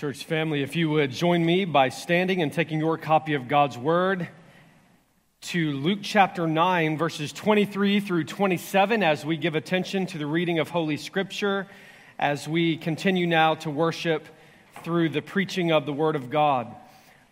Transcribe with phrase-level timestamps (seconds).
[0.00, 3.76] Church family, if you would join me by standing and taking your copy of God's
[3.76, 4.28] Word
[5.42, 10.58] to Luke chapter 9, verses 23 through 27, as we give attention to the reading
[10.58, 11.66] of Holy Scripture,
[12.18, 14.26] as we continue now to worship
[14.82, 16.74] through the preaching of the Word of God.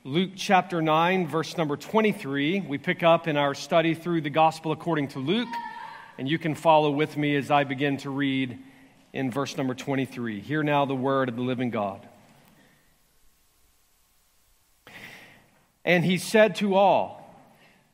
[0.05, 4.73] Luke chapter 9, verse number 23, we pick up in our study through the Gospel
[4.73, 5.49] according to Luke,
[6.19, 8.59] and you can follow with me as I begin to read
[9.15, 10.41] in verse number 23.
[10.41, 12.07] Hear now the Word of the living God.
[15.89, 17.35] And he said to all,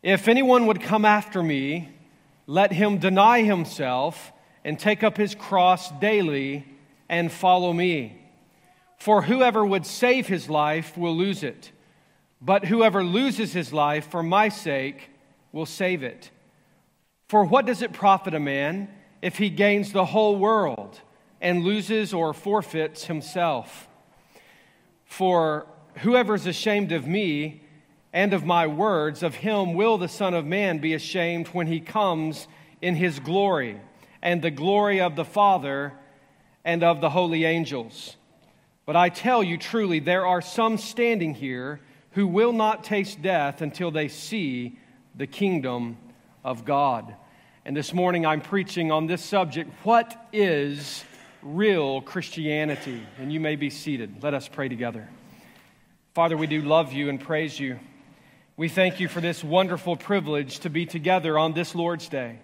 [0.02, 1.90] If anyone would come after me,
[2.44, 4.32] let him deny himself
[4.64, 6.66] and take up his cross daily
[7.08, 8.20] and follow me.
[8.98, 11.70] For whoever would save his life will lose it,
[12.42, 15.10] but whoever loses his life for my sake
[15.52, 16.32] will save it.
[17.28, 18.88] For what does it profit a man
[19.22, 21.00] if he gains the whole world
[21.40, 23.86] and loses or forfeits himself?
[25.04, 27.60] For whoever is ashamed of me,
[28.14, 31.80] and of my words, of him will the Son of Man be ashamed when he
[31.80, 32.46] comes
[32.80, 33.80] in his glory,
[34.22, 35.92] and the glory of the Father
[36.64, 38.16] and of the holy angels.
[38.86, 41.80] But I tell you truly, there are some standing here
[42.12, 44.78] who will not taste death until they see
[45.16, 45.96] the kingdom
[46.44, 47.16] of God.
[47.64, 51.04] And this morning I'm preaching on this subject what is
[51.42, 53.02] real Christianity?
[53.18, 54.22] And you may be seated.
[54.22, 55.08] Let us pray together.
[56.14, 57.80] Father, we do love you and praise you.
[58.56, 62.38] We thank you for this wonderful privilege to be together on this Lord's Day.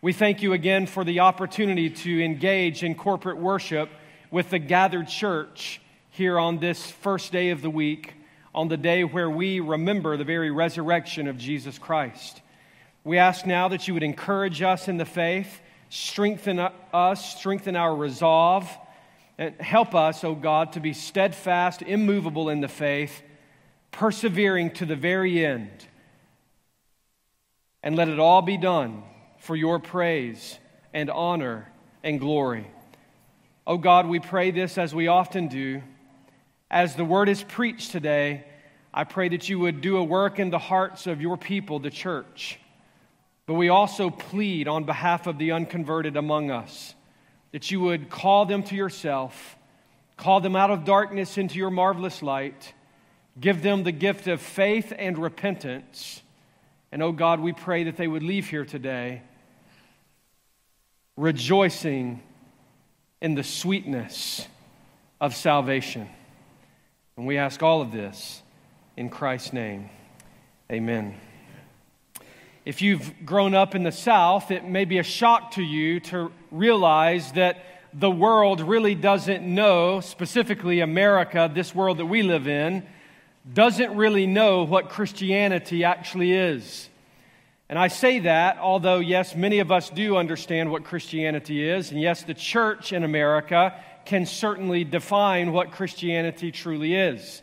[0.00, 3.88] We thank you again for the opportunity to engage in corporate worship
[4.30, 8.14] with the gathered church here on this first day of the week,
[8.54, 12.40] on the day where we remember the very resurrection of Jesus Christ.
[13.02, 17.96] We ask now that you would encourage us in the faith, strengthen us, strengthen our
[17.96, 18.70] resolve,
[19.38, 23.22] and help us, O oh God, to be steadfast, immovable in the faith
[23.92, 25.86] persevering to the very end.
[27.82, 29.02] And let it all be done
[29.38, 30.58] for your praise
[30.92, 31.70] and honor
[32.02, 32.66] and glory.
[33.66, 35.82] Oh God, we pray this as we often do.
[36.70, 38.44] As the word is preached today,
[38.94, 41.90] I pray that you would do a work in the hearts of your people, the
[41.90, 42.58] church.
[43.46, 46.94] But we also plead on behalf of the unconverted among us
[47.52, 49.56] that you would call them to yourself,
[50.16, 52.72] call them out of darkness into your marvelous light
[53.40, 56.22] Give them the gift of faith and repentance.
[56.90, 59.22] And oh God, we pray that they would leave here today
[61.16, 62.22] rejoicing
[63.20, 64.46] in the sweetness
[65.20, 66.08] of salvation.
[67.16, 68.42] And we ask all of this
[68.96, 69.90] in Christ's name.
[70.70, 71.14] Amen.
[72.64, 76.32] If you've grown up in the South, it may be a shock to you to
[76.50, 82.86] realize that the world really doesn't know, specifically America, this world that we live in,
[83.50, 86.88] doesn't really know what Christianity actually is.
[87.68, 92.00] And I say that, although, yes, many of us do understand what Christianity is, and
[92.00, 97.42] yes, the church in America can certainly define what Christianity truly is.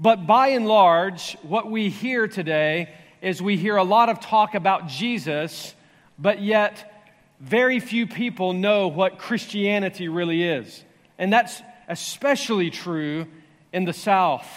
[0.00, 4.54] But by and large, what we hear today is we hear a lot of talk
[4.54, 5.74] about Jesus,
[6.18, 7.04] but yet
[7.38, 10.84] very few people know what Christianity really is.
[11.18, 13.26] And that's especially true
[13.72, 14.48] in the South.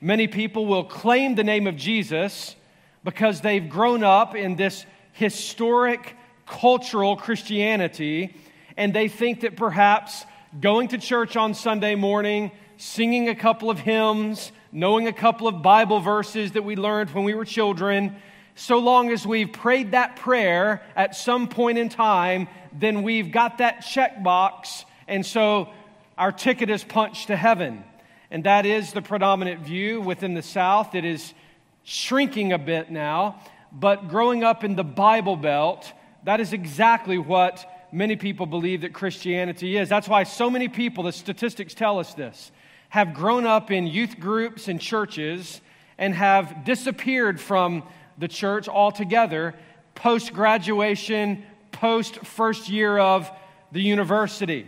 [0.00, 2.56] Many people will claim the name of Jesus
[3.04, 6.16] because they've grown up in this historic
[6.46, 8.34] cultural Christianity,
[8.78, 10.24] and they think that perhaps
[10.58, 15.62] going to church on Sunday morning, singing a couple of hymns, knowing a couple of
[15.62, 18.16] Bible verses that we learned when we were children,
[18.54, 23.58] so long as we've prayed that prayer at some point in time, then we've got
[23.58, 25.68] that checkbox, and so
[26.16, 27.84] our ticket is punched to heaven
[28.30, 30.94] and that is the predominant view within the South.
[30.94, 31.34] It is
[31.82, 33.40] shrinking a bit now,
[33.72, 35.92] but growing up in the Bible Belt,
[36.24, 39.88] that is exactly what many people believe that Christianity is.
[39.88, 42.52] That's why so many people, the statistics tell us this,
[42.90, 45.60] have grown up in youth groups and churches
[45.98, 47.82] and have disappeared from
[48.18, 49.54] the church altogether
[49.94, 51.42] post graduation,
[51.72, 53.30] post first year of
[53.72, 54.66] the university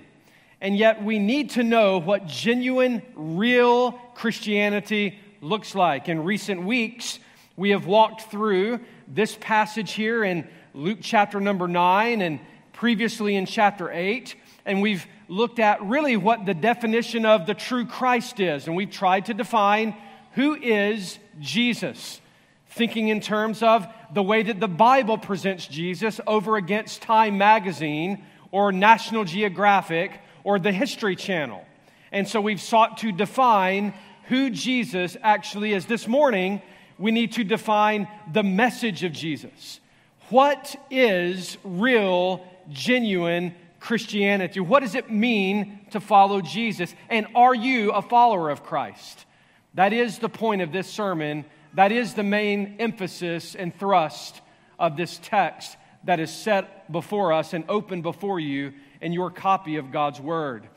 [0.62, 6.08] and yet we need to know what genuine, real Christianity looks like.
[6.08, 7.18] In recent weeks,
[7.56, 8.78] we have walked through
[9.08, 12.38] this passage here in Luke chapter number 9 and
[12.72, 17.84] previously in chapter 8, and we've looked at really what the definition of the true
[17.84, 19.96] Christ is, and we've tried to define
[20.34, 22.20] who is Jesus,
[22.68, 28.24] thinking in terms of the way that the Bible presents Jesus over against Time magazine
[28.52, 31.64] or National Geographic or the History Channel.
[32.10, 33.94] And so we've sought to define
[34.24, 35.86] who Jesus actually is.
[35.86, 36.62] This morning,
[36.98, 39.80] we need to define the message of Jesus.
[40.28, 44.60] What is real, genuine Christianity?
[44.60, 46.94] What does it mean to follow Jesus?
[47.08, 49.26] And are you a follower of Christ?
[49.74, 51.44] That is the point of this sermon.
[51.74, 54.40] That is the main emphasis and thrust
[54.78, 59.76] of this text that is set before us and open before you in your copy
[59.76, 60.68] of God's Word.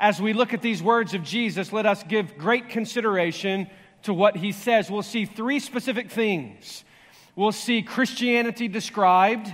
[0.00, 3.68] As we look at these words of Jesus, let us give great consideration
[4.04, 4.90] to what he says.
[4.90, 6.84] We'll see three specific things.
[7.36, 9.52] We'll see Christianity described,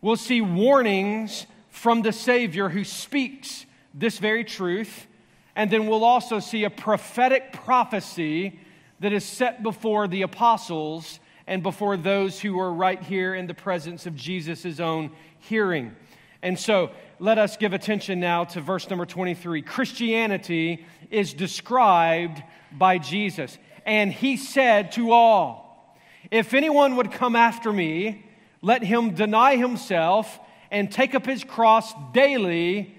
[0.00, 5.06] we'll see warnings from the Savior who speaks this very truth,
[5.54, 8.58] and then we'll also see a prophetic prophecy
[8.98, 13.54] that is set before the apostles and before those who are right here in the
[13.54, 15.94] presence of Jesus' own hearing.
[16.42, 16.90] And so
[17.24, 19.62] let us give attention now to verse number 23.
[19.62, 23.56] Christianity is described by Jesus.
[23.86, 25.98] And he said to all,
[26.30, 28.26] If anyone would come after me,
[28.60, 30.38] let him deny himself
[30.70, 32.94] and take up his cross daily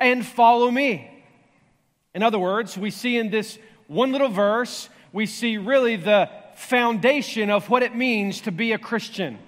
[0.00, 1.08] and follow me.
[2.16, 7.50] In other words, we see in this one little verse, we see really the foundation
[7.50, 9.38] of what it means to be a Christian,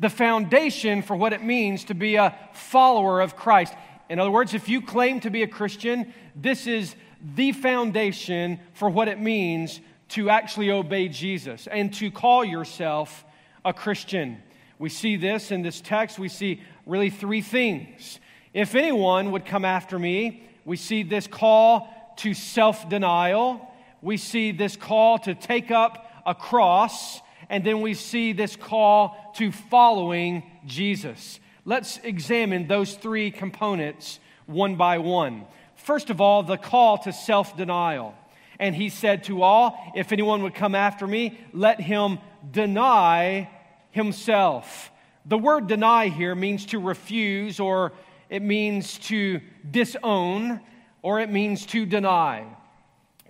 [0.00, 3.74] the foundation for what it means to be a follower of Christ.
[4.08, 6.96] In other words, if you claim to be a Christian, this is
[7.36, 13.24] the foundation for what it means to actually obey Jesus and to call yourself
[13.64, 14.42] a Christian.
[14.78, 16.18] We see this in this text.
[16.18, 18.18] We see really three things.
[18.54, 23.70] If anyone would come after me, we see this call to self denial.
[24.02, 27.20] We see this call to take up a cross,
[27.50, 31.40] and then we see this call to following Jesus.
[31.64, 35.44] Let's examine those three components one by one.
[35.74, 38.14] First of all, the call to self denial.
[38.60, 42.18] And he said to all, If anyone would come after me, let him
[42.50, 43.50] deny
[43.90, 44.90] himself.
[45.26, 47.92] The word deny here means to refuse, or
[48.28, 50.60] it means to disown,
[51.02, 52.46] or it means to deny.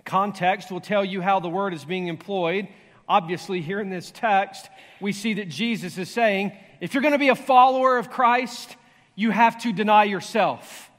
[0.05, 2.67] Context will tell you how the word is being employed.
[3.11, 4.69] Obviously, here in this text,
[5.01, 8.77] we see that Jesus is saying, if you're going to be a follower of Christ,
[9.15, 10.89] you have to deny yourself.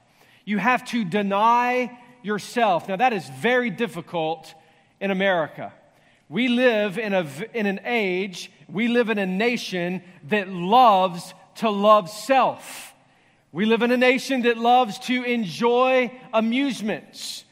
[0.45, 2.87] You have to deny yourself.
[2.87, 4.53] Now, that is very difficult
[4.99, 5.73] in America.
[6.29, 7.25] We live in, a,
[7.55, 12.93] in an age, we live in a nation that loves to love self.
[13.51, 17.42] We live in a nation that loves to enjoy amusements.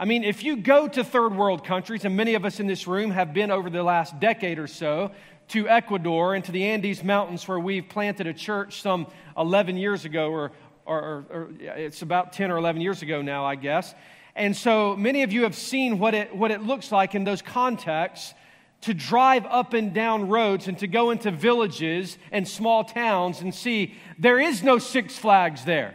[0.00, 2.86] I mean, if you go to third world countries, and many of us in this
[2.86, 5.10] room have been over the last decade or so
[5.48, 9.06] to Ecuador and to the Andes Mountains, where we've planted a church some
[9.36, 10.52] 11 years ago, or,
[10.86, 13.94] or, or, or it's about 10 or 11 years ago now, I guess.
[14.34, 17.42] And so many of you have seen what it, what it looks like in those
[17.42, 18.32] contexts
[18.80, 23.54] to drive up and down roads and to go into villages and small towns and
[23.54, 25.94] see there is no Six Flags there.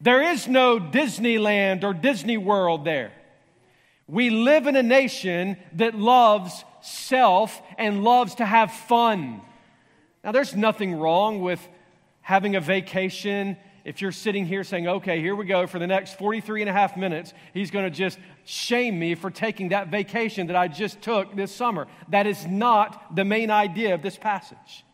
[0.00, 3.12] There is no Disneyland or Disney World there.
[4.06, 9.42] We live in a nation that loves self and loves to have fun.
[10.24, 11.60] Now, there's nothing wrong with
[12.22, 13.56] having a vacation.
[13.84, 16.72] If you're sitting here saying, okay, here we go for the next 43 and a
[16.72, 21.00] half minutes, he's going to just shame me for taking that vacation that I just
[21.02, 21.86] took this summer.
[22.08, 24.84] That is not the main idea of this passage.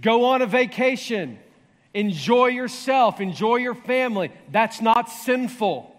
[0.00, 1.38] Go on a vacation
[1.94, 4.30] Enjoy yourself, enjoy your family.
[4.50, 5.94] That's not sinful.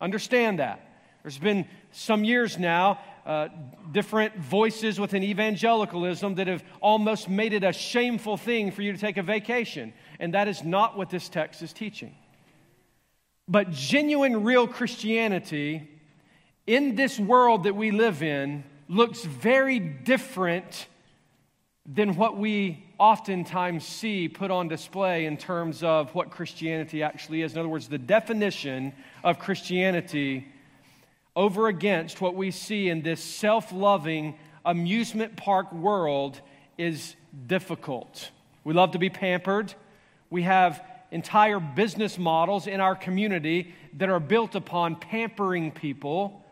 [0.00, 0.80] Understand that.
[1.22, 3.48] There's been some years now, uh,
[3.92, 8.98] different voices within evangelicalism that have almost made it a shameful thing for you to
[8.98, 9.92] take a vacation.
[10.18, 12.14] And that is not what this text is teaching.
[13.46, 15.88] But genuine, real Christianity
[16.66, 20.86] in this world that we live in looks very different
[21.86, 27.52] than what we oftentimes see put on display in terms of what Christianity actually is.
[27.52, 28.92] In other words, the definition
[29.24, 30.46] of Christianity
[31.34, 36.40] over against what we see in this self loving amusement park world
[36.76, 38.30] is difficult.
[38.64, 39.72] We love to be pampered.
[40.28, 46.44] We have entire business models in our community that are built upon pampering people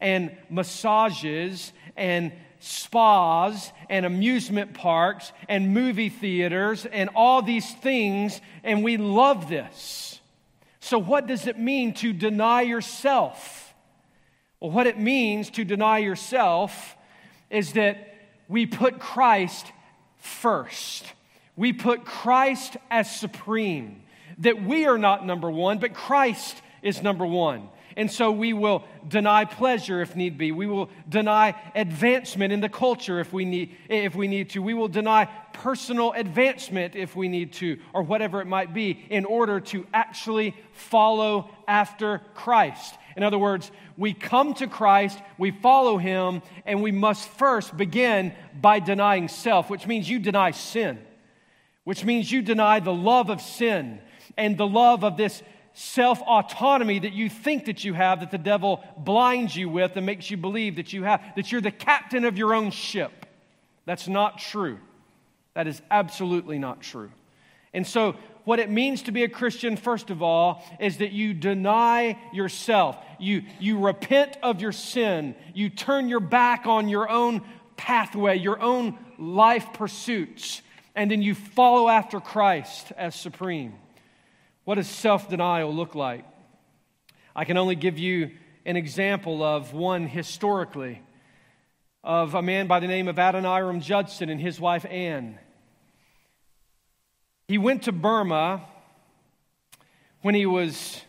[0.00, 8.82] and massages and spas and amusement parks and movie theaters and all these things, and
[8.82, 10.20] we love this.
[10.80, 13.74] So, what does it mean to deny yourself?
[14.60, 16.96] Well, what it means to deny yourself
[17.50, 18.14] is that
[18.48, 19.66] we put Christ
[20.16, 21.04] first.
[21.56, 24.02] We put Christ as supreme.
[24.38, 27.68] That we are not number one, but Christ is number one.
[27.96, 30.52] And so we will deny pleasure if need be.
[30.52, 34.62] We will deny advancement in the culture if we need, if we need to.
[34.62, 35.24] We will deny
[35.54, 40.54] personal advancement if we need to, or whatever it might be, in order to actually
[40.72, 42.94] follow after Christ.
[43.16, 48.34] In other words, we come to Christ, we follow him, and we must first begin
[48.60, 50.98] by denying self, which means you deny sin,
[51.84, 54.00] which means you deny the love of sin
[54.36, 55.42] and the love of this
[55.76, 60.06] self autonomy that you think that you have that the devil blinds you with and
[60.06, 63.26] makes you believe that you have that you're the captain of your own ship.
[63.84, 64.78] That's not true.
[65.52, 67.10] That is absolutely not true.
[67.74, 71.34] And so what it means to be a christian first of all is that you
[71.34, 72.96] deny yourself.
[73.18, 75.34] You you repent of your sin.
[75.52, 77.42] You turn your back on your own
[77.76, 80.62] pathway your own life pursuits
[80.94, 83.74] and then you follow after christ as supreme
[84.66, 86.24] what does self denial look like?
[87.36, 88.32] I can only give you
[88.64, 91.00] an example of one historically
[92.02, 95.38] of a man by the name of Adoniram Judson and his wife Anne.
[97.46, 98.64] He went to Burma
[100.22, 101.00] when he was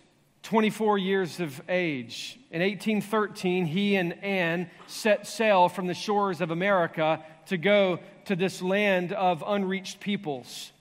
[0.43, 2.39] 24 years of age.
[2.51, 8.35] In 1813, he and Anne set sail from the shores of America to go to
[8.35, 10.71] this land of unreached peoples.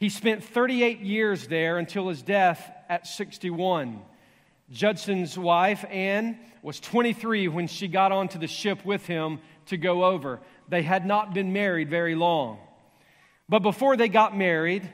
[0.00, 4.00] He spent 38 years there until his death at 61.
[4.72, 10.04] Judson's wife, Anne, was 23 when she got onto the ship with him to go
[10.06, 10.40] over.
[10.70, 12.58] They had not been married very long.
[13.46, 14.88] But before they got married,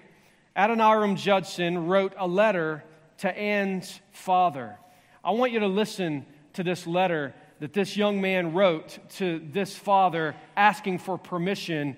[0.57, 2.83] Adoniram Judson wrote a letter
[3.19, 4.77] to Anne's father.
[5.23, 9.77] I want you to listen to this letter that this young man wrote to this
[9.77, 11.97] father asking for permission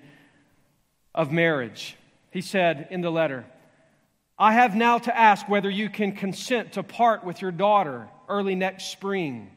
[1.15, 1.95] of marriage.
[2.31, 3.45] He said in the letter,
[4.37, 8.55] I have now to ask whether you can consent to part with your daughter early
[8.55, 9.51] next spring,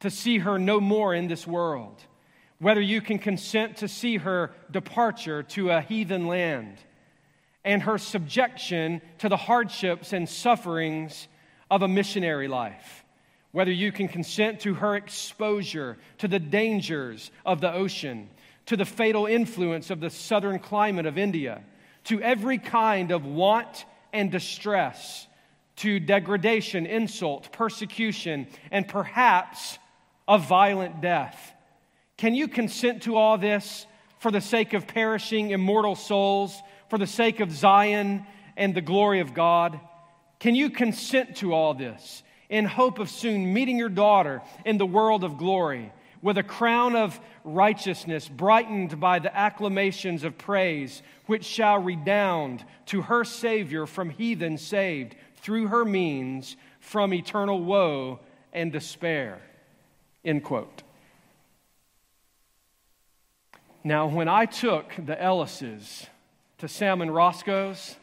[0.00, 2.02] to see her no more in this world,
[2.58, 6.78] whether you can consent to see her departure to a heathen land,
[7.64, 11.28] and her subjection to the hardships and sufferings
[11.70, 13.04] of a missionary life,
[13.50, 18.30] whether you can consent to her exposure to the dangers of the ocean,
[18.66, 21.62] to the fatal influence of the southern climate of India
[22.04, 25.26] to every kind of want and distress,
[25.76, 29.78] to degradation, insult, persecution, and perhaps
[30.28, 31.52] a violent death.
[32.16, 33.86] Can you consent to all this
[34.18, 36.56] for the sake of perishing immortal souls,
[36.88, 38.24] for the sake of Zion
[38.56, 39.80] and the glory of God?
[40.38, 44.86] Can you consent to all this in hope of soon meeting your daughter in the
[44.86, 45.92] world of glory?
[46.22, 53.02] With a crown of righteousness brightened by the acclamations of praise, which shall redound to
[53.02, 58.20] her Savior from heathen saved through her means from eternal woe
[58.52, 59.40] and despair.
[60.24, 60.82] End quote.
[63.84, 66.06] Now, when I took the Ellises
[66.58, 67.96] to Salmon Roscoe's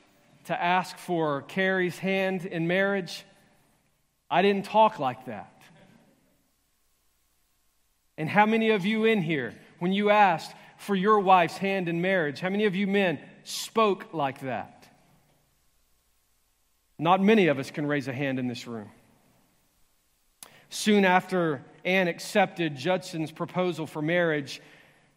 [0.46, 3.24] to ask for Carrie's hand in marriage,
[4.30, 5.59] I didn't talk like that.
[8.20, 12.02] And how many of you in here, when you asked for your wife's hand in
[12.02, 14.90] marriage, how many of you men spoke like that?
[17.00, 18.92] Not many of us can raise a hand in this room.
[20.70, 24.62] Soon after Anne accepted Judson's proposal for marriage,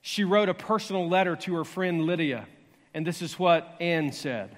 [0.00, 2.46] she wrote a personal letter to her friend Lydia.
[2.94, 4.56] And this is what Anne said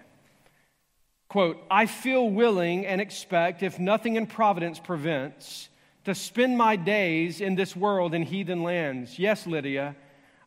[1.29, 5.71] Quote, I feel willing and expect, if nothing in providence prevents,
[6.05, 9.19] to spend my days in this world in heathen lands.
[9.19, 9.97] Yes, Lydia,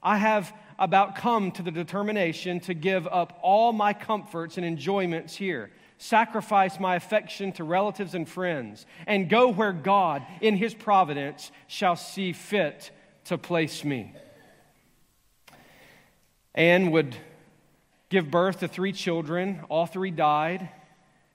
[0.01, 5.35] I have about come to the determination to give up all my comforts and enjoyments
[5.35, 11.51] here, sacrifice my affection to relatives and friends, and go where God, in His providence,
[11.67, 12.91] shall see fit
[13.25, 14.13] to place me.
[16.53, 17.15] Anne would
[18.09, 20.69] give birth to three children, all three died.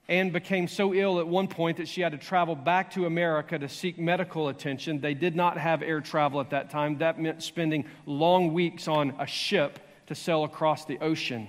[0.09, 3.59] Anne became so ill at one point that she had to travel back to America
[3.59, 5.01] to seek medical attention.
[5.01, 6.99] They did not have air travel at that time.
[6.99, 9.79] That meant spending long weeks on a ship
[10.09, 11.49] to sail across the ocean.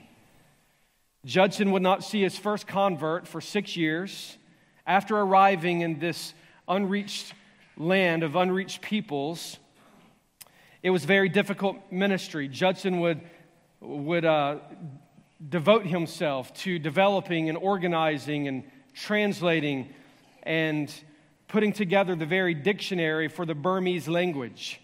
[1.26, 4.38] Judson would not see his first convert for six years.
[4.86, 6.34] After arriving in this
[6.68, 7.34] unreached
[7.76, 9.58] land of unreached peoples,
[10.84, 12.48] it was very difficult ministry.
[12.48, 13.22] Judson would,
[13.80, 14.58] would uh,
[15.50, 18.64] devote himself to developing and organizing and
[18.94, 19.94] translating
[20.44, 20.94] and
[21.48, 24.82] putting together the very dictionary for the Burmese language.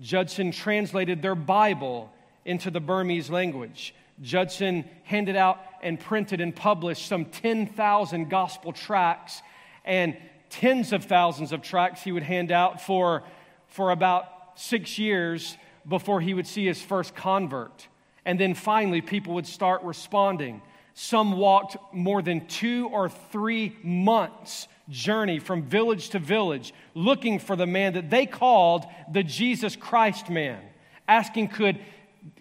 [0.00, 2.12] Judson translated their Bible
[2.44, 3.94] into the Burmese language.
[4.20, 9.42] Judson handed out and printed and published some 10,000 gospel tracts
[9.84, 10.16] and
[10.50, 13.24] tens of thousands of tracts he would hand out for,
[13.66, 15.56] for about six years
[15.88, 17.88] before he would see his first convert.
[18.24, 20.62] And then finally, people would start responding.
[20.94, 27.56] Some walked more than two or three months' journey from village to village looking for
[27.56, 30.60] the man that they called the Jesus Christ man,
[31.08, 31.80] asking, Could,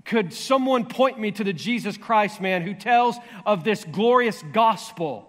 [0.05, 5.27] could someone point me to the Jesus Christ man who tells of this glorious gospel?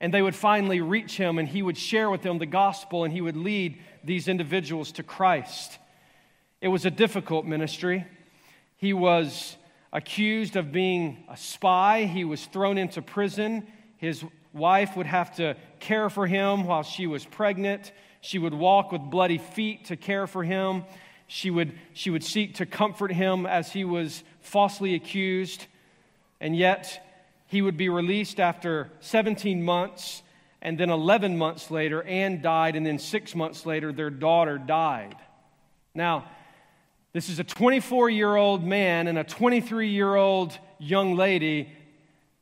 [0.00, 3.12] And they would finally reach him, and he would share with them the gospel, and
[3.12, 5.78] he would lead these individuals to Christ.
[6.60, 8.06] It was a difficult ministry.
[8.76, 9.56] He was
[9.94, 13.66] accused of being a spy, he was thrown into prison.
[13.96, 14.22] His
[14.52, 17.92] wife would have to care for him while she was pregnant.
[18.20, 20.84] She would walk with bloody feet to care for him.
[21.28, 25.66] She would, she would seek to comfort him as he was falsely accused.
[26.40, 27.00] And yet,
[27.46, 30.22] he would be released after 17 months.
[30.60, 32.74] And then 11 months later, Anne died.
[32.74, 35.16] And then six months later, their daughter died.
[35.94, 36.24] Now,
[37.14, 41.72] this is a 24 year old man and a 23 year old young lady,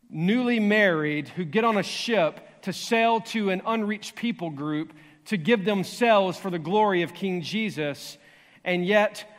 [0.09, 4.95] newly married, who get on a ship to sail to an unreached people group
[5.27, 8.17] to give themselves for the glory of King Jesus.
[8.65, 9.31] And yet,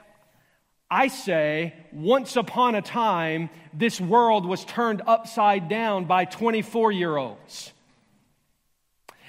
[0.92, 7.18] I say, once upon a time, this world was turned upside down by 24 year
[7.18, 7.74] olds.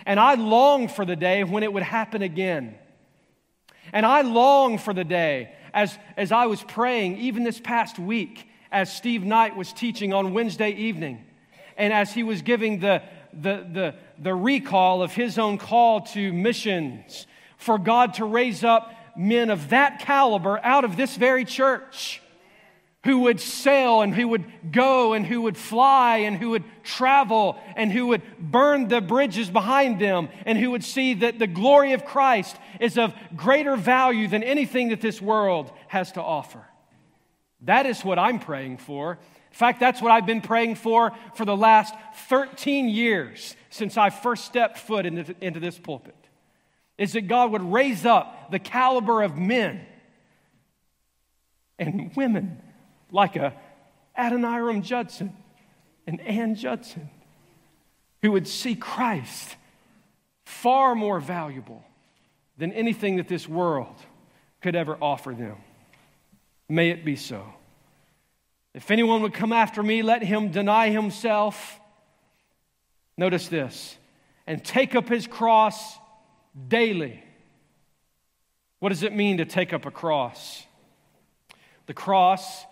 [0.04, 2.74] And I long for the day when it would happen again.
[3.90, 8.48] And I long for the day, as, as I was praying, even this past week,
[8.70, 11.24] as Steve Knight was teaching on Wednesday evening,
[11.76, 13.02] and as he was giving the,
[13.32, 17.26] the, the, the recall of his own call to missions,
[17.56, 22.22] for God to raise up men of that caliber out of this very church
[23.04, 27.58] who would sail and who would go and who would fly and who would travel
[27.76, 31.92] and who would burn the bridges behind them and who would see that the glory
[31.92, 36.64] of Christ is of greater value than anything that this world has to offer.
[37.62, 39.12] That is what I'm praying for.
[39.12, 41.94] In fact, that's what I've been praying for for the last
[42.28, 46.16] 13 years since I first stepped foot into, this pulpit
[46.96, 49.84] is that God would raise up the caliber of men
[51.78, 52.62] and women
[53.10, 53.54] like a
[54.18, 55.34] Adoniram Judson
[56.06, 57.10] and Ann Judson
[58.22, 59.56] who would see Christ
[60.44, 61.84] far more valuable
[62.56, 63.96] than anything that this world
[64.62, 65.56] could ever offer them.
[66.68, 67.44] May it be so.
[68.72, 71.78] If anyone would come after me, let him deny himself.
[73.16, 73.96] Notice this
[74.46, 75.98] and take up his cross
[76.68, 77.22] daily.
[78.80, 80.64] What does it mean to take up a cross?
[81.86, 82.64] The cross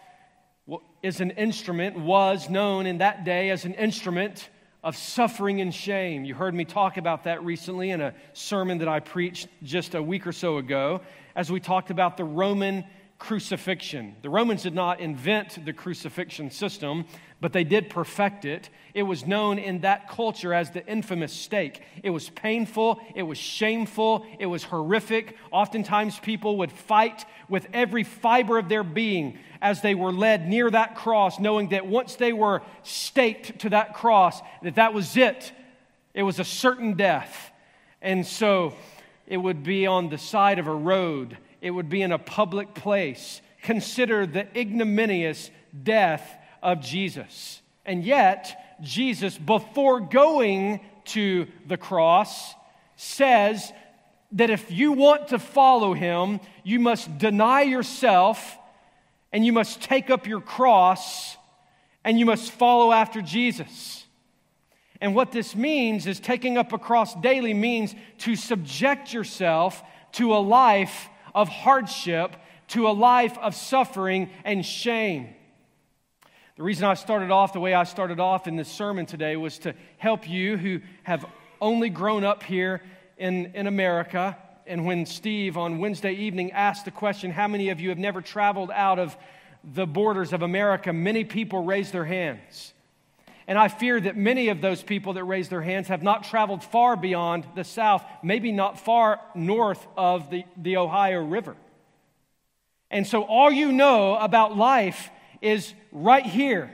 [1.03, 4.49] is an instrument, was known in that day as an instrument
[4.85, 6.25] of suffering and shame.
[6.25, 10.03] You heard me talk about that recently in a sermon that I preached just a
[10.03, 11.01] week or so ago
[11.35, 12.85] as we talked about the Roman
[13.19, 14.17] crucifixion.
[14.23, 17.05] The Romans did not invent the crucifixion system,
[17.43, 18.71] but they did perfect it.
[18.95, 21.83] It was known in that culture as the infamous stake.
[22.03, 25.37] It was painful, it was shameful, it was horrific.
[25.51, 30.71] Oftentimes, people would fight with every fiber of their being as they were led near
[30.71, 35.53] that cross, knowing that once they were staked to that cross, that that was it.
[36.15, 37.51] It was a certain death.
[38.01, 38.75] And so
[39.27, 42.75] it would be on the side of a road it would be in a public
[42.75, 43.41] place.
[43.63, 45.51] Consider the ignominious
[45.85, 47.61] death of Jesus.
[47.85, 52.55] And yet, Jesus, before going to the cross,
[52.97, 53.73] says
[54.33, 58.59] that if you want to follow him, you must deny yourself
[59.33, 61.37] and you must take up your cross
[62.05, 64.05] and you must follow after Jesus.
[65.01, 70.35] And what this means is taking up a cross daily means to subject yourself to
[70.35, 72.37] a life of hardship
[72.73, 75.29] to a life of suffering and shame.
[76.63, 79.59] The reason I started off the way I started off in this sermon today was
[79.59, 81.25] to help you who have
[81.61, 82.81] only grown up here
[83.19, 84.39] in, in America.
[84.65, 88.21] And when Steve on Wednesday evening asked the question, How many of you have never
[88.21, 89.17] traveled out of
[89.75, 90.93] the borders of America?
[90.93, 92.73] Many people raised their hands.
[93.49, 96.63] And I fear that many of those people that raised their hands have not traveled
[96.63, 101.57] far beyond the South, maybe not far north of the, the Ohio River.
[102.89, 105.11] And so all you know about life
[105.43, 106.71] is right here.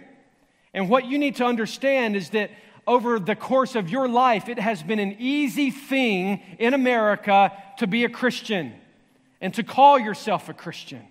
[0.74, 2.50] And what you need to understand is that
[2.86, 7.86] over the course of your life, it has been an easy thing in America to
[7.86, 8.72] be a Christian
[9.40, 11.02] and to call yourself a Christian.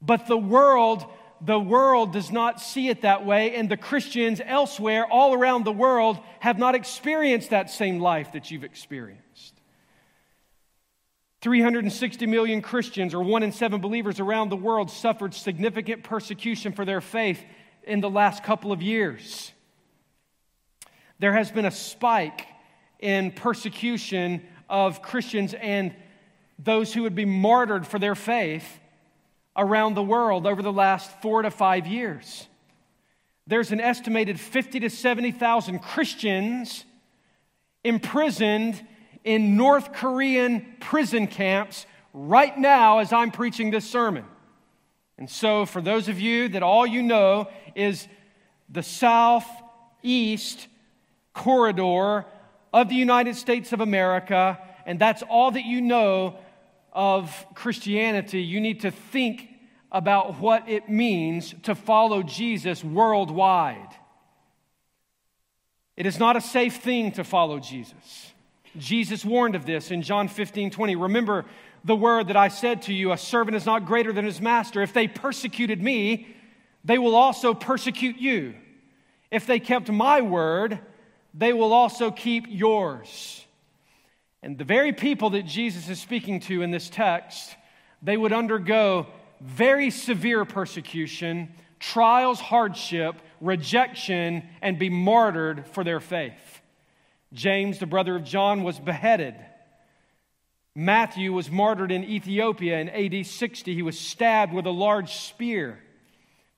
[0.00, 1.06] But the world
[1.40, 5.72] the world does not see it that way, and the Christians elsewhere, all around the
[5.72, 9.25] world, have not experienced that same life that you've experienced.
[11.46, 16.84] 360 million Christians, or one in seven believers around the world, suffered significant persecution for
[16.84, 17.40] their faith
[17.84, 19.52] in the last couple of years.
[21.20, 22.48] There has been a spike
[22.98, 25.94] in persecution of Christians and
[26.58, 28.80] those who would be martyred for their faith
[29.56, 32.48] around the world over the last four to five years.
[33.46, 36.84] There's an estimated 50 to 70,000 Christians
[37.84, 38.84] imprisoned
[39.26, 41.84] in North Korean prison camps
[42.14, 44.24] right now as I'm preaching this sermon.
[45.18, 48.06] And so, for those of you that all you know is
[48.68, 50.68] the southeast
[51.34, 52.24] corridor
[52.72, 56.38] of the United States of America, and that's all that you know
[56.92, 59.48] of Christianity, you need to think
[59.90, 63.88] about what it means to follow Jesus worldwide.
[65.96, 68.34] It is not a safe thing to follow Jesus.
[68.78, 70.96] Jesus warned of this in John 15 20.
[70.96, 71.44] Remember
[71.84, 74.82] the word that I said to you a servant is not greater than his master.
[74.82, 76.28] If they persecuted me,
[76.84, 78.54] they will also persecute you.
[79.30, 80.78] If they kept my word,
[81.34, 83.44] they will also keep yours.
[84.42, 87.56] And the very people that Jesus is speaking to in this text,
[88.02, 89.06] they would undergo
[89.40, 96.32] very severe persecution, trials, hardship, rejection, and be martyred for their faith.
[97.32, 99.34] James, the brother of John, was beheaded.
[100.74, 103.74] Matthew was martyred in Ethiopia in AD 60.
[103.74, 105.78] He was stabbed with a large spear.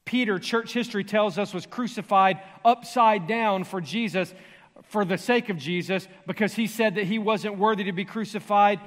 [0.04, 4.34] Peter, church history tells us, was crucified upside down for Jesus
[4.84, 8.80] for the sake of Jesus because he said that he wasn't worthy to be crucified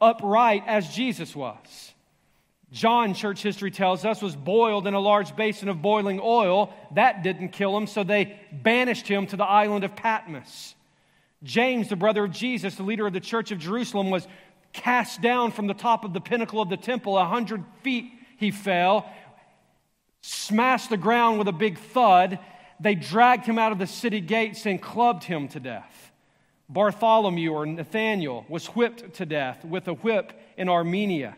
[0.00, 1.92] upright as Jesus was.
[2.70, 6.72] John, church history tells us, was boiled in a large basin of boiling oil.
[6.94, 10.74] That didn't kill him, so they banished him to the island of Patmos.
[11.42, 14.26] James, the brother of Jesus, the leader of the church of Jerusalem, was
[14.72, 17.16] cast down from the top of the pinnacle of the temple.
[17.16, 19.10] A hundred feet he fell,
[20.20, 22.38] smashed the ground with a big thud,
[22.80, 26.12] they dragged him out of the city gates and clubbed him to death.
[26.68, 31.36] Bartholomew or Nathaniel was whipped to death with a whip in Armenia.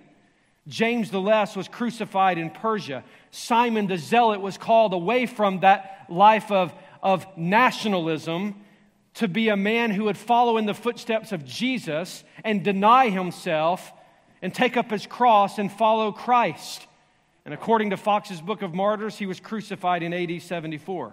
[0.67, 3.05] James the Less was crucified in Persia.
[3.31, 8.57] Simon the Zealot was called away from that life of, of nationalism
[9.14, 13.92] to be a man who would follow in the footsteps of Jesus and deny himself
[14.42, 16.87] and take up his cross and follow Christ.
[17.44, 21.12] And according to Foxe's Book of Martyrs, he was crucified in AD 74.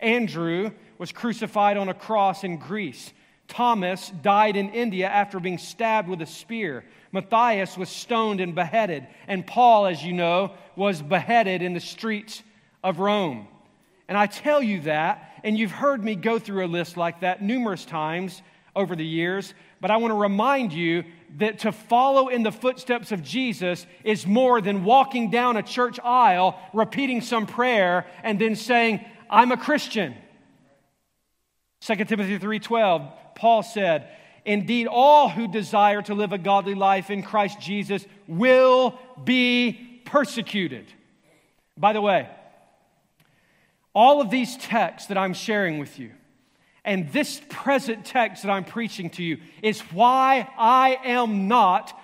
[0.00, 3.12] Andrew was crucified on a cross in Greece.
[3.48, 6.84] Thomas died in India after being stabbed with a spear.
[7.12, 9.06] Matthias was stoned and beheaded.
[9.28, 12.42] And Paul, as you know, was beheaded in the streets
[12.82, 13.46] of Rome.
[14.08, 17.42] And I tell you that, and you've heard me go through a list like that
[17.42, 18.42] numerous times
[18.74, 21.04] over the years, but I want to remind you
[21.38, 25.98] that to follow in the footsteps of Jesus is more than walking down a church
[26.00, 30.14] aisle, repeating some prayer, and then saying, I'm a Christian.
[31.80, 34.08] 2 Timothy 3:12, Paul said,
[34.44, 40.86] "Indeed all who desire to live a godly life in Christ Jesus will be persecuted."
[41.76, 42.28] By the way,
[43.94, 46.12] all of these texts that I'm sharing with you
[46.84, 51.98] and this present text that I'm preaching to you is why I am not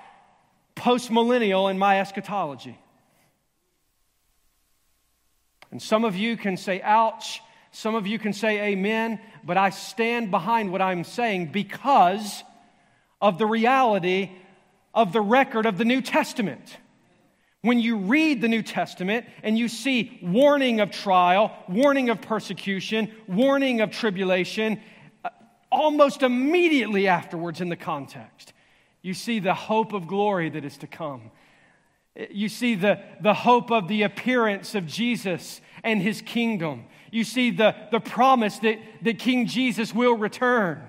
[0.76, 2.78] postmillennial in my eschatology.
[5.70, 7.42] And some of you can say, ouch.
[7.72, 9.20] Some of you can say, amen.
[9.44, 12.42] But I stand behind what I'm saying because
[13.20, 14.30] of the reality
[14.94, 16.76] of the record of the New Testament.
[17.62, 23.10] When you read the New Testament and you see warning of trial, warning of persecution,
[23.26, 24.80] warning of tribulation,
[25.24, 25.30] uh,
[25.70, 28.52] almost immediately afterwards in the context,
[29.02, 31.32] you see the hope of glory that is to come.
[32.30, 36.84] You see the, the hope of the appearance of Jesus and his kingdom.
[37.10, 40.82] You see the, the promise that, that King Jesus will return.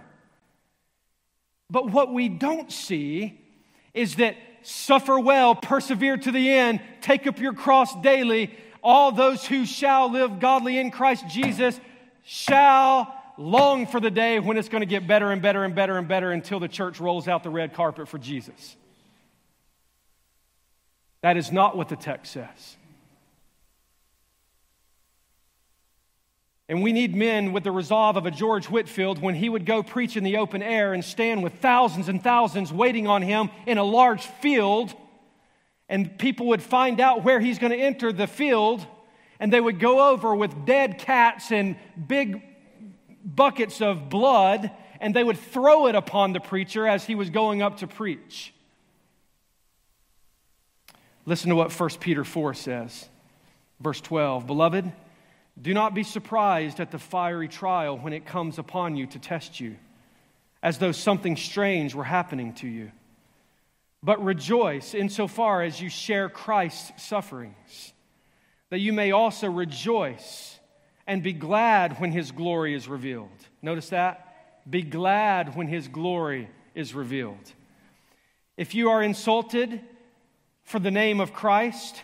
[1.69, 3.39] But what we don't see
[3.93, 8.55] is that suffer well, persevere to the end, take up your cross daily.
[8.83, 11.79] All those who shall live godly in Christ Jesus
[12.23, 15.97] shall long for the day when it's going to get better and better and better
[15.97, 18.75] and better until the church rolls out the red carpet for Jesus.
[21.21, 22.77] That is not what the text says.
[26.69, 29.81] And we need men with the resolve of a George Whitefield when he would go
[29.81, 33.79] preach in the open air and stand with thousands and thousands waiting on him in
[33.79, 34.93] a large field.
[35.89, 38.85] And people would find out where he's going to enter the field.
[39.39, 41.77] and they would go over with dead cats and
[42.07, 42.43] big
[43.23, 47.61] buckets of blood, and they would throw it upon the preacher as he was going
[47.61, 48.53] up to preach.
[51.25, 53.07] Listen to what 1 Peter 4 says.
[53.79, 54.91] Verse 12 Beloved,
[55.61, 59.59] do not be surprised at the fiery trial when it comes upon you to test
[59.59, 59.75] you,
[60.63, 62.91] as though something strange were happening to you.
[64.01, 67.93] But rejoice insofar as you share Christ's sufferings,
[68.69, 70.57] that you may also rejoice
[71.05, 73.29] and be glad when his glory is revealed.
[73.61, 74.69] Notice that?
[74.69, 77.51] Be glad when his glory is revealed.
[78.55, 79.81] If you are insulted
[80.63, 82.03] for the name of Christ,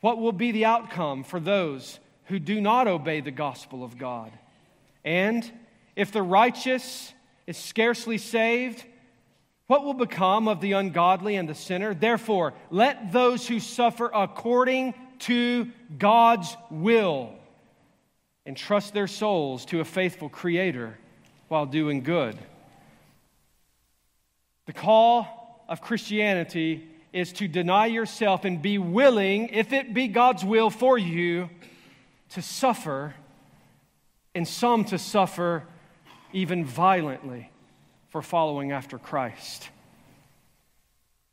[0.00, 4.32] what will be the outcome for those who do not obey the gospel of God?
[5.04, 5.50] And
[5.96, 7.12] if the righteous
[7.46, 8.84] is scarcely saved,
[9.66, 11.94] what will become of the ungodly and the sinner?
[11.94, 17.34] Therefore, let those who suffer according to God's will
[18.46, 20.98] entrust their souls to a faithful Creator
[21.48, 22.38] while doing good.
[24.66, 30.44] The call of Christianity is to deny yourself and be willing, if it be God's
[30.44, 31.50] will for you,
[32.30, 33.14] to suffer,
[34.34, 35.64] and some to suffer
[36.32, 37.50] even violently
[38.10, 39.68] for following after Christ.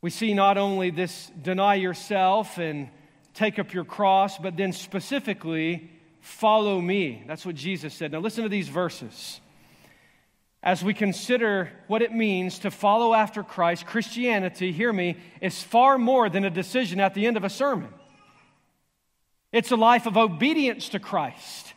[0.00, 2.88] We see not only this deny yourself and
[3.34, 7.22] take up your cross, but then specifically follow me.
[7.26, 8.12] That's what Jesus said.
[8.12, 9.40] Now, listen to these verses
[10.62, 15.98] as we consider what it means to follow after Christ, Christianity, hear me, is far
[15.98, 17.92] more than a decision at the end of a sermon.
[19.52, 21.72] It's a life of obedience to Christ.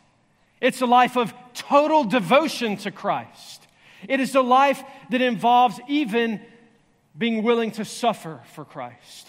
[0.60, 3.66] It's a life of total devotion to Christ.
[4.08, 6.40] It is a life that involves even
[7.16, 9.28] being willing to suffer for Christ.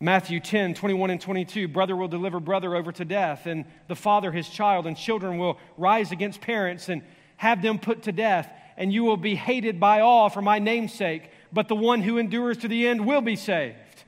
[0.00, 4.32] Matthew 10, 21 and 22 brother will deliver brother over to death, and the father
[4.32, 7.02] his child, and children will rise against parents and
[7.40, 10.92] have them put to death, and you will be hated by all for my name's
[10.92, 14.04] sake, but the one who endures to the end will be saved.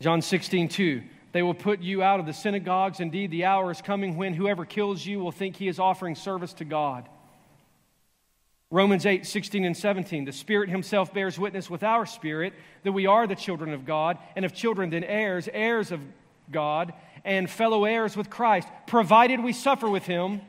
[0.00, 1.02] John 16, 2.
[1.32, 2.98] They will put you out of the synagogues.
[2.98, 6.54] Indeed, the hour is coming when whoever kills you will think he is offering service
[6.54, 7.06] to God.
[8.70, 10.24] Romans 8, 16 and 17.
[10.24, 12.54] The Spirit Himself bears witness with our spirit
[12.84, 16.00] that we are the children of God, and if children, then heirs, heirs of
[16.50, 20.40] God, and fellow heirs with Christ, provided we suffer with Him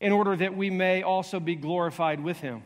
[0.00, 2.62] in order that we may also be glorified with him.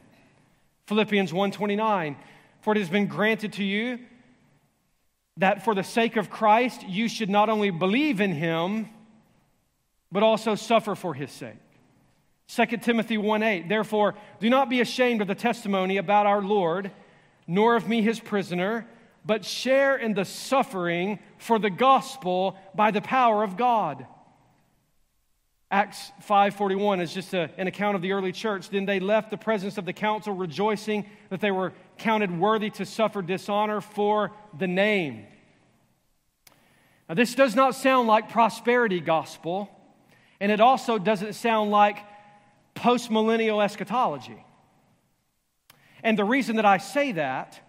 [0.86, 2.16] Philippians 1:29
[2.60, 3.98] For it has been granted to you
[5.36, 8.88] that for the sake of Christ you should not only believe in him
[10.10, 11.58] but also suffer for his sake.
[12.48, 16.90] 2 Timothy 1:8 Therefore do not be ashamed of the testimony about our Lord
[17.46, 18.86] nor of me his prisoner
[19.24, 24.06] but share in the suffering for the gospel by the power of God
[25.70, 28.70] Acts 5:41 is just a, an account of the early church.
[28.70, 32.87] Then they left the presence of the council rejoicing that they were counted worthy to
[32.87, 35.26] suffer dishonor for the name.
[37.09, 39.68] Now this does not sound like prosperity gospel,
[40.40, 41.98] and it also doesn't sound like
[42.74, 44.42] postmillennial eschatology.
[46.02, 47.61] And the reason that I say that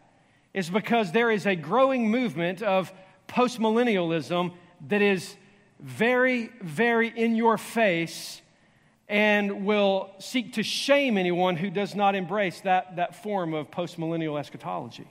[0.53, 2.93] is because there is a growing movement of
[3.27, 4.53] postmillennialism
[4.87, 5.35] that is
[5.79, 8.41] very, very in your face
[9.07, 14.39] and will seek to shame anyone who does not embrace that, that form of postmillennial
[14.39, 15.07] eschatology.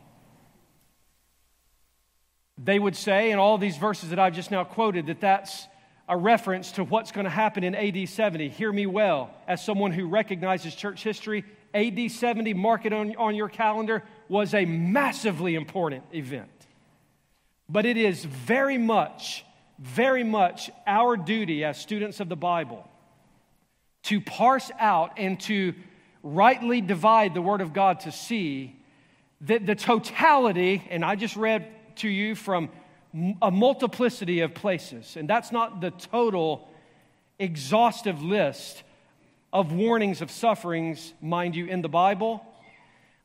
[2.56, 5.66] They would say, in all these verses that I've just now quoted, that that's
[6.08, 8.48] a reference to what's going to happen in AD 70.
[8.48, 13.34] Hear me well, as someone who recognizes church history, AD 70, mark it on, on
[13.34, 16.50] your calendar, was a massively important event.
[17.68, 19.44] But it is very much
[19.78, 22.88] very much our duty as students of the Bible
[24.04, 25.74] to parse out and to
[26.22, 28.76] rightly divide the Word of God to see
[29.42, 32.70] that the totality, and I just read to you from
[33.40, 36.68] a multiplicity of places, and that's not the total
[37.38, 38.82] exhaustive list
[39.52, 42.44] of warnings of sufferings, mind you, in the Bible.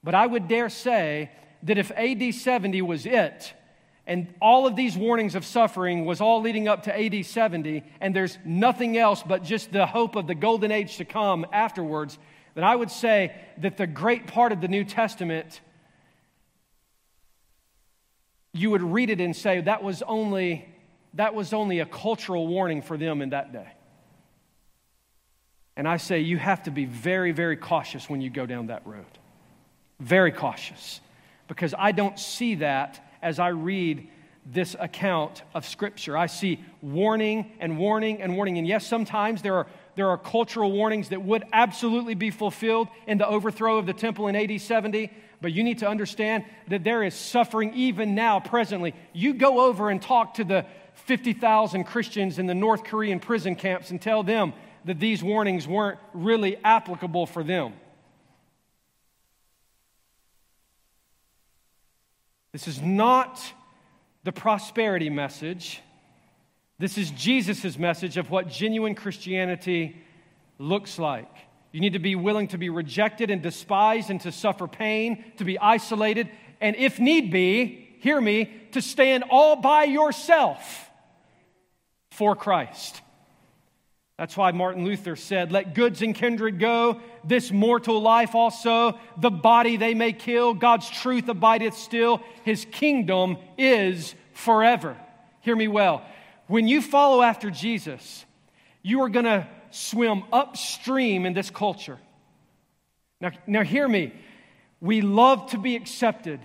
[0.04, 1.32] But I would dare say
[1.64, 3.54] that if AD 70 was it,
[4.06, 8.14] And all of these warnings of suffering was all leading up to AD 70, and
[8.14, 12.18] there's nothing else but just the hope of the golden age to come afterwards,
[12.56, 15.62] then I would say that the great part of the New Testament,
[18.54, 20.68] you would read it and say that was only,
[21.16, 23.68] that was only a cultural warning for them in that day.
[25.76, 28.86] And I say you have to be very, very cautious when you go down that
[28.86, 29.06] road.
[30.00, 31.02] Very cautious.
[31.48, 34.08] Because I don't see that as I read
[34.46, 36.18] this account of Scripture.
[36.18, 38.58] I see warning and warning and warning.
[38.58, 43.18] And yes, sometimes there are, there are cultural warnings that would absolutely be fulfilled in
[43.18, 45.12] the overthrow of the temple in AD 70.
[45.42, 48.94] But you need to understand that there is suffering even now, presently.
[49.14, 53.92] You go over and talk to the 50,000 Christians in the North Korean prison camps
[53.92, 54.54] and tell them
[54.86, 57.74] that these warnings weren't really applicable for them.
[62.54, 63.42] This is not
[64.24, 65.82] the prosperity message.
[66.80, 69.98] This is Jesus' message of what genuine Christianity
[70.60, 71.30] looks like.
[71.72, 75.44] You need to be willing to be rejected and despised and to suffer pain, to
[75.44, 76.30] be isolated,
[76.62, 80.92] and if need be, hear me, to stand all by yourself
[82.12, 83.02] for Christ.
[84.18, 89.32] That's why Martin Luther said, Let goods and kindred go, this mortal life also, the
[89.32, 94.98] body they may kill, God's truth abideth still, his kingdom is forever.
[95.42, 96.06] Hear me well.
[96.48, 98.26] When you follow after Jesus,
[98.84, 101.98] you are going to swim upstream in this culture.
[103.20, 104.14] Now, now, hear me.
[104.80, 106.42] We love to be accepted.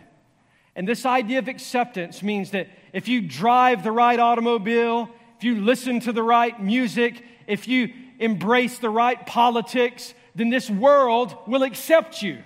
[0.77, 5.61] And this idea of acceptance means that if you drive the right automobile, if you
[5.61, 11.65] listen to the right music, if you embrace the right politics, then this world will
[11.65, 12.39] accept you.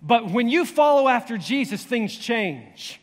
[0.00, 3.00] But when you follow after Jesus, things change.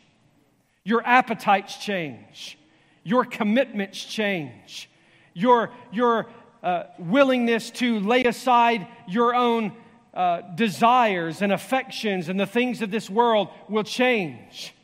[0.84, 2.56] Your appetites change.
[3.02, 4.88] Your commitments change.
[5.34, 6.28] Your, your
[6.62, 9.72] uh, willingness to lay aside your own
[10.14, 14.74] uh, desires and affections and the things of this world will change.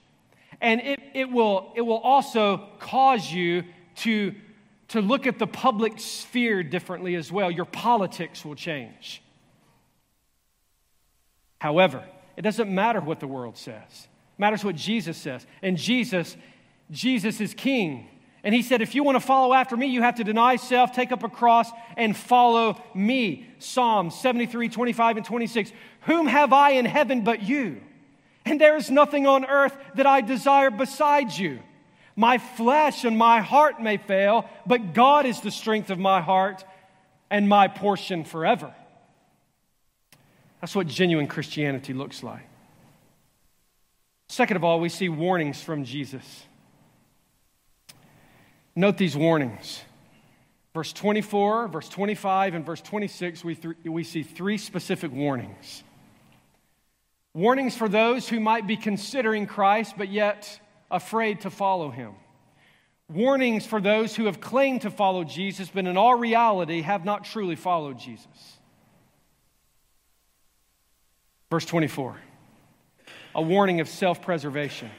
[0.61, 3.65] And it, it, will, it will also cause you
[3.97, 4.35] to
[4.89, 7.51] to look at the public sphere differently as well.
[7.51, 9.23] Your politics will change.
[11.59, 12.05] However,
[12.37, 13.83] it doesn't matter what the world says.
[13.91, 15.47] It matters what Jesus says.
[15.63, 16.37] And Jesus,
[16.91, 18.09] Jesus is king.
[18.45, 20.93] And he said, if you want to follow after me, you have to deny self,
[20.93, 23.49] take up a cross, and follow me.
[23.59, 25.73] Psalm 73, 25, and 26.
[26.03, 27.81] Whom have I in heaven but you?
[28.45, 31.59] And there is nothing on earth that I desire besides you.
[32.17, 36.65] My flesh and my heart may fail, but God is the strength of my heart
[37.31, 38.75] and my portion forever.
[40.61, 42.49] That's what genuine Christianity looks like.
[44.29, 46.45] Second of all, we see warnings from Jesus.
[48.75, 49.83] Note these warnings.
[50.75, 55.83] Verse 24, verse 25, and verse 26, we, th- we see three specific warnings.
[57.33, 62.13] Warnings for those who might be considering Christ, but yet afraid to follow him.
[63.09, 67.25] Warnings for those who have claimed to follow Jesus, but in all reality have not
[67.25, 68.59] truly followed Jesus.
[71.51, 72.17] Verse 24
[73.35, 74.91] a warning of self preservation.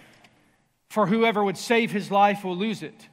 [0.89, 3.09] For whoever would save his life will lose it,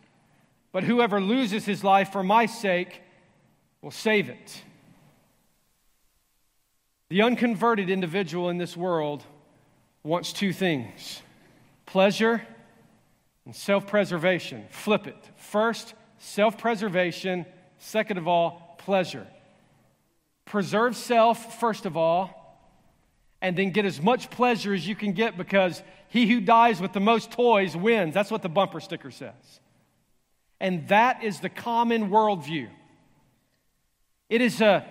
[0.70, 3.02] but whoever loses his life for my sake
[3.82, 4.62] will save it.
[7.08, 9.24] The unconverted individual in this world
[10.02, 11.22] wants two things
[11.86, 12.46] pleasure
[13.44, 14.64] and self preservation.
[14.70, 15.30] Flip it.
[15.36, 17.46] First, self preservation.
[17.78, 19.26] Second of all, pleasure.
[20.44, 22.58] Preserve self, first of all,
[23.40, 26.92] and then get as much pleasure as you can get because he who dies with
[26.92, 28.14] the most toys wins.
[28.14, 29.60] That's what the bumper sticker says.
[30.60, 32.68] And that is the common worldview.
[34.30, 34.86] It is a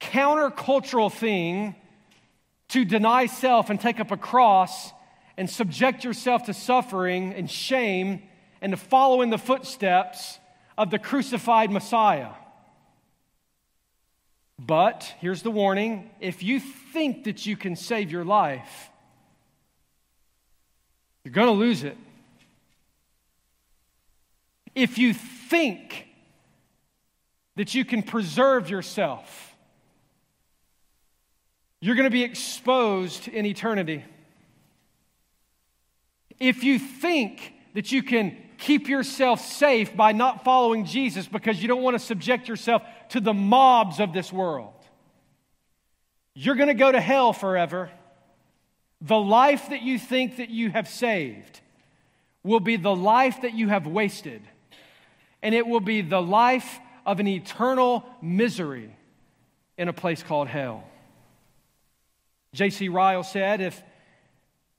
[0.00, 1.74] countercultural thing
[2.68, 4.92] to deny self and take up a cross
[5.38, 8.22] and subject yourself to suffering and shame
[8.60, 10.40] and to follow in the footsteps
[10.76, 12.32] of the crucified Messiah.
[14.58, 18.90] But here's the warning if you think that you can save your life,
[21.22, 21.96] you're going to lose it.
[24.74, 26.08] If you think
[27.54, 29.54] that you can preserve yourself,
[31.80, 34.04] you're going to be exposed in eternity
[36.40, 41.68] if you think that you can keep yourself safe by not following Jesus because you
[41.68, 44.74] don't want to subject yourself to the mobs of this world,
[46.34, 47.90] you're going to go to hell forever
[49.00, 51.60] the life that you think that you have saved
[52.42, 54.42] will be the life that you have wasted.
[55.42, 58.94] And it will be the life of an eternal misery
[59.76, 60.84] in a place called hell.
[62.54, 62.88] J.C.
[62.88, 63.82] Ryle said, if,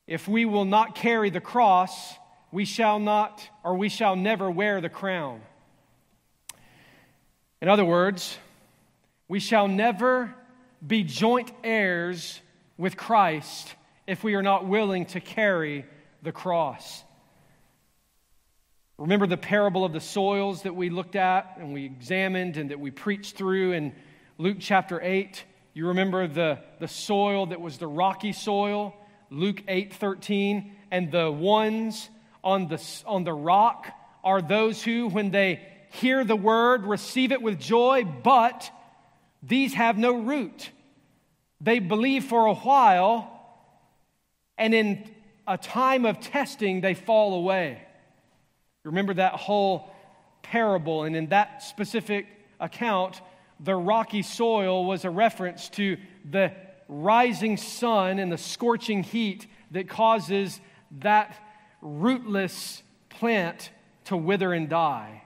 [0.09, 2.15] if we will not carry the cross,
[2.51, 5.39] we shall not, or we shall never wear the crown.
[7.61, 8.35] In other words,
[9.27, 10.33] we shall never
[10.85, 12.41] be joint heirs
[12.75, 13.75] with Christ
[14.07, 15.85] if we are not willing to carry
[16.23, 17.03] the cross.
[18.97, 22.79] Remember the parable of the soils that we looked at and we examined and that
[22.79, 23.93] we preached through in
[24.39, 25.43] Luke chapter 8?
[25.75, 28.95] You remember the, the soil that was the rocky soil,
[29.29, 32.09] Luke 8 13, and the ones
[32.43, 33.87] on the, on the rock
[34.23, 35.61] are those who, when they
[35.91, 38.69] hear the word, receive it with joy, but
[39.43, 40.69] these have no root.
[41.61, 43.29] They believe for a while,
[44.57, 45.09] and in
[45.47, 47.81] a time of testing, they fall away.
[48.83, 49.91] Remember that whole
[50.41, 52.27] parable, and in that specific
[52.59, 53.21] account,
[53.59, 55.97] the rocky soil was a reference to
[56.29, 56.53] the
[56.89, 60.59] rising sun and the scorching heat that causes
[60.99, 61.33] that
[61.81, 63.69] rootless plant
[64.05, 65.23] to wither and die.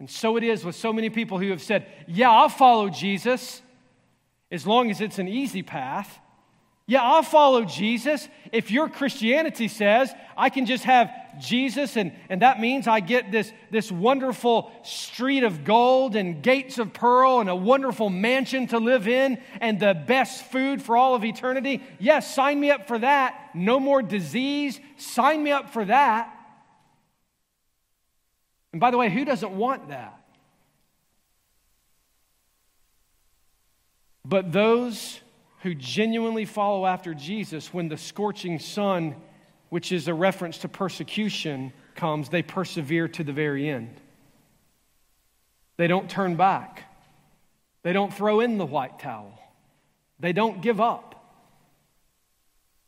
[0.00, 3.62] And so it is with so many people who have said, Yeah, I'll follow Jesus
[4.50, 6.18] as long as it's an easy path.
[6.90, 12.40] Yeah, I'll follow Jesus if your Christianity says I can just have Jesus and, and
[12.40, 17.50] that means I get this, this wonderful street of gold and gates of pearl and
[17.50, 21.82] a wonderful mansion to live in and the best food for all of eternity.
[21.98, 23.50] Yes, sign me up for that.
[23.54, 24.80] No more disease.
[24.96, 26.34] Sign me up for that.
[28.72, 30.18] And by the way, who doesn't want that?
[34.24, 35.20] But those
[35.62, 39.16] who genuinely follow after Jesus, when the scorching sun,
[39.68, 44.00] which is a reference to persecution, comes, they persevere to the very end.
[45.76, 46.84] They don't turn back.
[47.82, 49.38] They don't throw in the white towel.
[50.20, 51.14] They don't give up.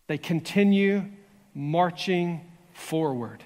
[0.07, 1.05] They continue
[1.55, 2.41] marching
[2.73, 3.43] forward.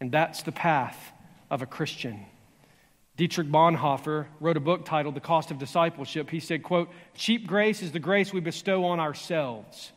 [0.00, 1.12] And that's the path
[1.50, 2.26] of a Christian.
[3.16, 6.28] Dietrich Bonhoeffer wrote a book titled The Cost of Discipleship.
[6.28, 9.92] He said, quote, cheap grace is the grace we bestow on ourselves.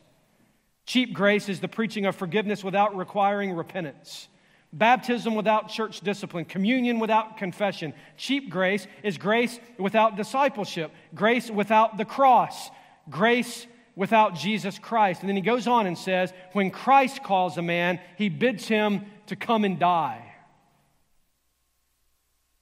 [0.86, 4.28] Cheap grace is the preaching of forgiveness without requiring repentance.
[4.72, 7.92] Baptism without church discipline, communion without confession.
[8.16, 12.70] Cheap grace is grace without discipleship, grace without the cross,
[13.10, 13.66] grace
[13.96, 15.20] without Jesus Christ.
[15.20, 19.04] And then he goes on and says, when Christ calls a man, he bids him
[19.26, 20.29] to come and die.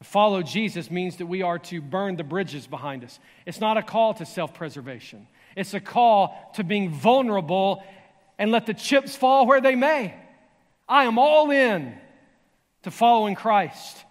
[0.03, 3.19] Follow Jesus means that we are to burn the bridges behind us.
[3.47, 5.27] It's not a call to self preservation,
[5.57, 7.83] it's a call to being vulnerable
[8.39, 10.15] and let the chips fall where they may.
[10.89, 11.95] I am all in
[12.83, 14.05] to following Christ.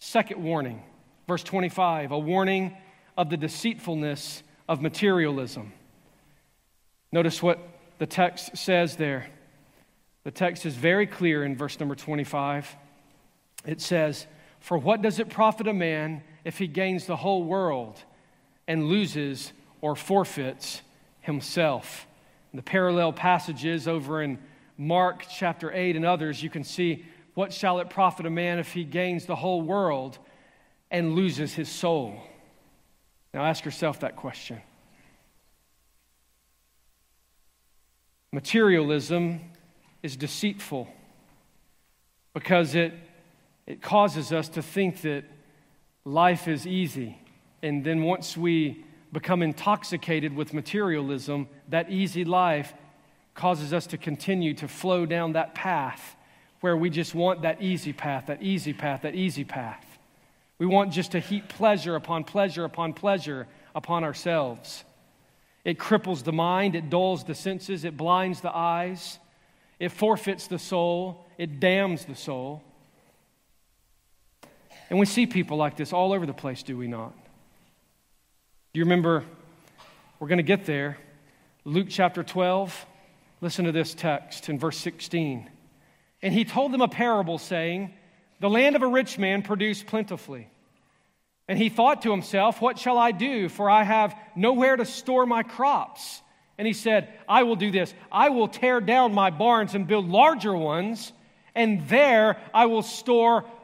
[0.00, 0.82] Second warning,
[1.26, 2.76] verse 25, a warning
[3.16, 5.72] of the deceitfulness of materialism.
[7.10, 7.58] Notice what
[7.98, 9.28] the text says there.
[10.24, 12.76] The text is very clear in verse number 25.
[13.64, 14.26] It says,
[14.60, 18.02] for what does it profit a man if he gains the whole world
[18.66, 20.82] and loses or forfeits
[21.20, 22.06] himself?
[22.52, 24.38] The parallel passages over in
[24.76, 27.04] Mark chapter 8 and others, you can see
[27.34, 30.18] what shall it profit a man if he gains the whole world
[30.90, 32.20] and loses his soul?
[33.32, 34.60] Now ask yourself that question.
[38.32, 39.40] Materialism
[40.02, 40.88] is deceitful
[42.34, 42.92] because it
[43.68, 45.24] it causes us to think that
[46.06, 47.18] life is easy.
[47.62, 52.72] And then once we become intoxicated with materialism, that easy life
[53.34, 56.16] causes us to continue to flow down that path
[56.60, 59.84] where we just want that easy path, that easy path, that easy path.
[60.56, 64.82] We want just to heap pleasure upon pleasure upon pleasure upon ourselves.
[65.62, 69.18] It cripples the mind, it dulls the senses, it blinds the eyes,
[69.78, 72.62] it forfeits the soul, it damns the soul.
[74.90, 77.12] And we see people like this all over the place, do we not?
[78.72, 79.24] Do you remember?
[80.18, 80.98] We're going to get there.
[81.64, 82.86] Luke chapter 12.
[83.40, 85.48] Listen to this text in verse 16.
[86.22, 87.94] And he told them a parable, saying,
[88.40, 90.48] The land of a rich man produced plentifully.
[91.46, 93.48] And he thought to himself, What shall I do?
[93.48, 96.20] For I have nowhere to store my crops.
[96.58, 97.94] And he said, I will do this.
[98.10, 101.12] I will tear down my barns and build larger ones,
[101.54, 103.44] and there I will store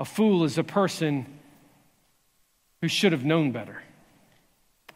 [0.00, 1.26] A fool is a person
[2.80, 3.82] who should have known better.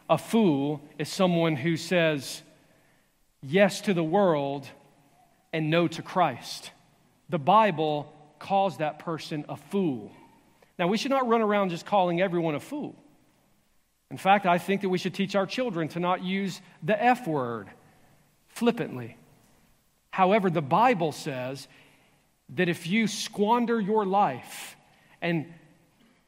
[0.09, 2.41] A fool is someone who says,
[3.43, 4.67] yes to the world
[5.53, 6.71] and no to Christ.
[7.29, 10.11] The Bible calls that person a fool.
[10.79, 12.95] Now, we should not run around just calling everyone a fool.
[14.09, 17.27] In fact, I think that we should teach our children to not use the F
[17.27, 17.67] word
[18.47, 19.17] flippantly.
[20.09, 21.67] However, the Bible says
[22.55, 24.74] that if you squander your life
[25.25, 25.53] and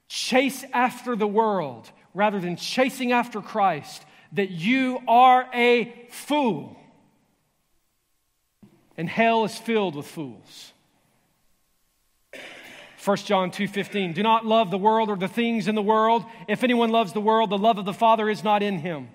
[0.08, 6.78] chase after the world rather than chasing after Christ, that you are a fool
[8.98, 10.74] and hell is filled with fools.
[13.04, 16.26] 1 John 2:15 Do not love the world or the things in the world.
[16.48, 19.10] If anyone loves the world, the love of the Father is not in him.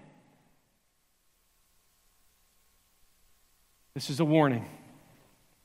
[3.94, 4.66] This is a warning.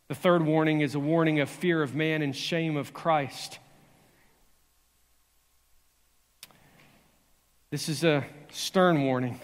[0.09, 3.59] The third warning is a warning of fear of man and shame of Christ.
[7.70, 9.41] This is a stern warning.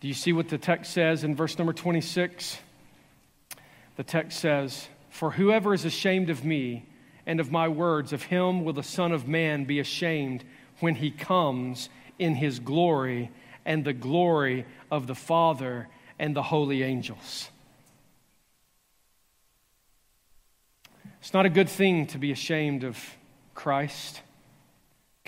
[0.00, 2.58] Do you see what the text says in verse number 26?
[3.94, 6.86] The text says, For whoever is ashamed of me
[7.24, 10.42] and of my words, of him will the Son of Man be ashamed
[10.80, 11.88] when he comes
[12.18, 13.30] in his glory
[13.64, 15.88] and the glory of the Father
[16.18, 17.48] and the holy angels.
[21.20, 22.98] It's not a good thing to be ashamed of
[23.54, 24.22] Christ.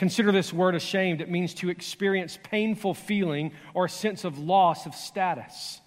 [0.01, 1.21] Consider this word ashamed.
[1.21, 5.79] It means to experience painful feeling or a sense of loss of status.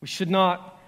[0.00, 0.80] We should not,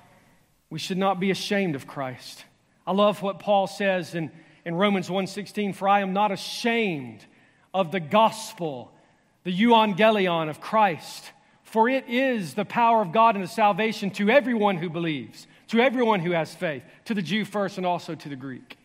[0.70, 2.44] we should not be ashamed of Christ.
[2.86, 4.30] I love what Paul says in,
[4.64, 7.26] in Romans 1.16, for I am not ashamed
[7.74, 8.92] of the gospel,
[9.42, 11.32] the euangelion of Christ,
[11.64, 15.80] for it is the power of God and the salvation to everyone who believes, to
[15.80, 18.78] everyone who has faith, to the Jew first and also to the Greek.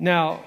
[0.00, 0.42] Now,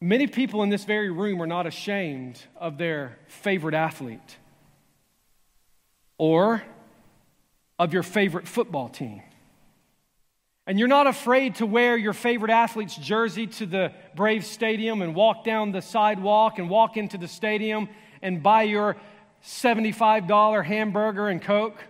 [0.00, 4.38] Many people in this very room are not ashamed of their favorite athlete
[6.16, 6.62] or
[7.78, 9.22] of your favorite football team.
[10.66, 15.14] And you're not afraid to wear your favorite athlete's jersey to the Braves Stadium and
[15.14, 17.88] walk down the sidewalk and walk into the stadium
[18.22, 18.96] and buy your
[19.44, 21.82] $75 hamburger and Coke.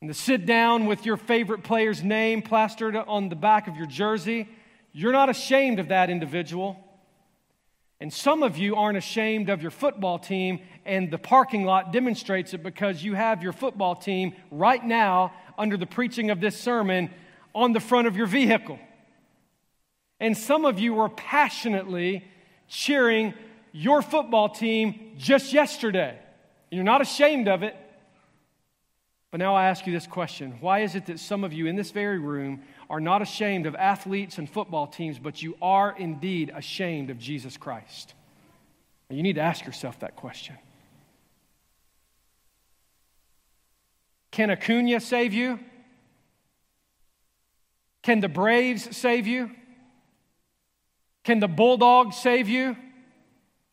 [0.00, 3.86] And to sit down with your favorite player's name plastered on the back of your
[3.86, 4.48] jersey
[4.92, 6.76] you're not ashamed of that individual.
[8.00, 12.54] And some of you aren't ashamed of your football team, and the parking lot demonstrates
[12.54, 17.10] it because you have your football team right now under the preaching of this sermon
[17.54, 18.78] on the front of your vehicle.
[20.18, 22.24] And some of you were passionately
[22.68, 23.34] cheering
[23.72, 26.18] your football team just yesterday.
[26.70, 27.76] You're not ashamed of it.
[29.30, 31.76] But now I ask you this question Why is it that some of you in
[31.76, 36.52] this very room are not ashamed of athletes and football teams, but you are indeed
[36.54, 38.14] ashamed of Jesus Christ?
[39.08, 40.56] You need to ask yourself that question.
[44.32, 45.60] Can Acuna save you?
[48.02, 49.50] Can the Braves save you?
[51.22, 52.76] Can the Bulldogs save you?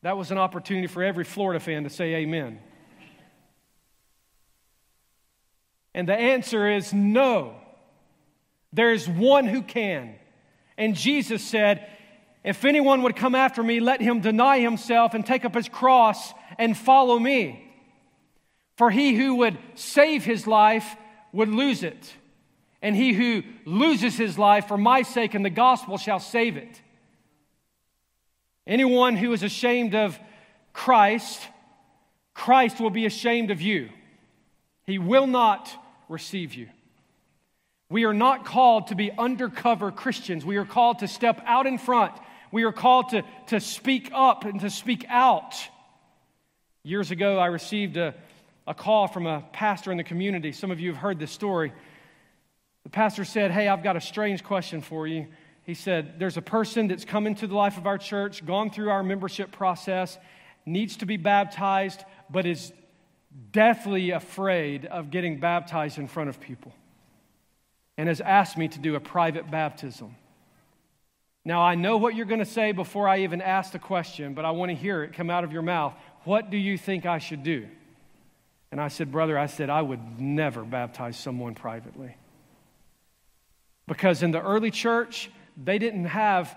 [0.03, 2.59] That was an opportunity for every Florida fan to say amen.
[5.95, 7.55] And the answer is no.
[8.73, 10.15] There is one who can.
[10.77, 11.87] And Jesus said,
[12.43, 16.33] If anyone would come after me, let him deny himself and take up his cross
[16.57, 17.63] and follow me.
[18.75, 20.95] For he who would save his life
[21.31, 22.13] would lose it.
[22.81, 26.81] And he who loses his life for my sake and the gospel shall save it.
[28.67, 30.19] Anyone who is ashamed of
[30.73, 31.41] Christ,
[32.33, 33.89] Christ will be ashamed of you.
[34.85, 35.69] He will not
[36.07, 36.69] receive you.
[37.89, 40.45] We are not called to be undercover Christians.
[40.45, 42.13] We are called to step out in front.
[42.51, 45.55] We are called to, to speak up and to speak out.
[46.83, 48.13] Years ago, I received a,
[48.65, 50.51] a call from a pastor in the community.
[50.51, 51.71] Some of you have heard this story.
[52.83, 55.27] The pastor said, Hey, I've got a strange question for you.
[55.63, 58.89] He said, There's a person that's come into the life of our church, gone through
[58.89, 60.17] our membership process,
[60.65, 62.73] needs to be baptized, but is
[63.51, 66.73] deathly afraid of getting baptized in front of people
[67.97, 70.15] and has asked me to do a private baptism.
[71.43, 74.45] Now, I know what you're going to say before I even ask the question, but
[74.45, 75.93] I want to hear it come out of your mouth.
[76.25, 77.67] What do you think I should do?
[78.71, 82.17] And I said, Brother, I said, I would never baptize someone privately.
[83.87, 86.55] Because in the early church, they didn't have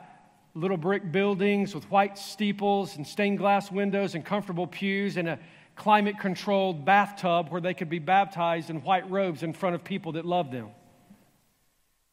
[0.55, 5.39] little brick buildings with white steeples and stained glass windows and comfortable pews and a
[5.77, 10.13] climate controlled bathtub where they could be baptized in white robes in front of people
[10.13, 10.71] that loved them.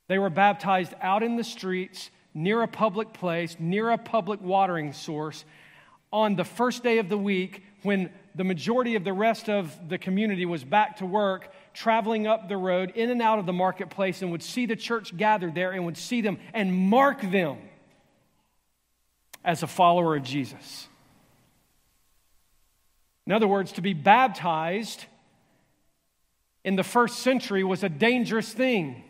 [0.08, 4.94] They were baptized out in the streets, near a public place, near a public watering
[4.94, 5.44] source,
[6.12, 9.98] on the first day of the week when the majority of the rest of the
[9.98, 14.22] community was back to work, traveling up the road, in and out of the marketplace,
[14.22, 17.58] and would see the church gathered there and would see them and mark them
[19.44, 20.88] as a follower of Jesus.
[23.26, 25.06] In other words, to be baptized
[26.64, 29.04] in the first century was a dangerous thing.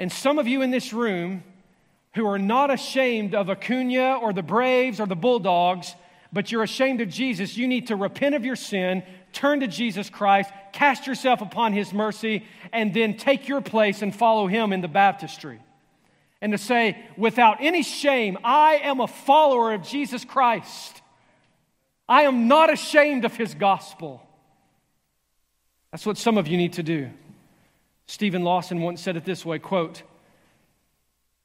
[0.00, 1.44] And some of you in this room
[2.14, 5.94] who are not ashamed of Acuna or the Braves or the Bulldogs,
[6.32, 9.02] but you're ashamed of Jesus, you need to repent of your sin,
[9.34, 14.16] turn to Jesus Christ, cast yourself upon his mercy, and then take your place and
[14.16, 15.60] follow him in the baptistry.
[16.40, 21.02] And to say, without any shame, I am a follower of Jesus Christ.
[22.08, 24.26] I am not ashamed of his gospel.
[25.92, 27.10] That's what some of you need to do.
[28.10, 30.02] Steven Lawson once said it this way quote,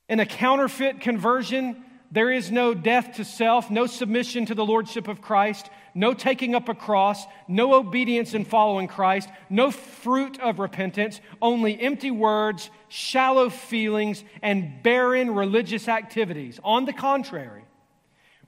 [0.10, 5.08] In a counterfeit conversion, there is no death to self, no submission to the lordship
[5.08, 10.58] of Christ, no taking up a cross, no obedience in following Christ, no fruit of
[10.58, 16.60] repentance, only empty words, shallow feelings, and barren religious activities.
[16.64, 17.64] On the contrary,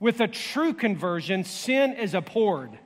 [0.00, 2.76] with a true conversion, sin is abhorred,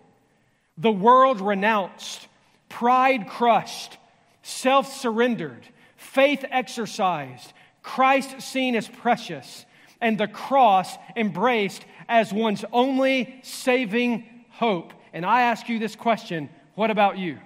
[0.76, 2.28] the world renounced,
[2.68, 3.97] pride crushed,
[4.43, 5.66] self surrendered,
[5.97, 9.64] faith exercised, Christ seen as precious,
[10.01, 14.93] and the cross embraced as one's only saving hope.
[15.12, 17.38] And I ask you this question what about you?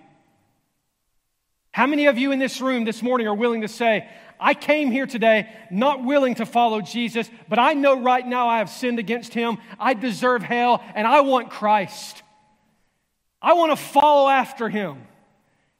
[1.72, 4.90] How many of you in this room this morning are willing to say, I came
[4.90, 8.98] here today not willing to follow Jesus, but I know right now I have sinned
[8.98, 9.58] against him.
[9.78, 12.22] I deserve hell, and I want Christ.
[13.42, 15.06] I want to follow after him.